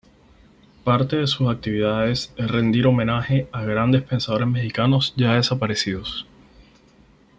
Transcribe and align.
Parte 0.83 1.17
de 1.17 1.27
sus 1.27 1.47
actividades 1.47 2.33
es 2.35 2.49
rendir 2.49 2.87
homenaje 2.87 3.47
a 3.51 3.61
grandes 3.65 4.01
pensadores 4.01 4.47
mexicanos 4.47 5.13
ya 5.15 5.35
desaparecidos. 5.35 6.25